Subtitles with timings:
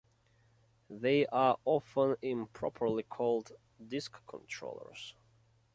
[0.89, 3.51] They are often improperly called
[3.87, 5.13] "disk controllers".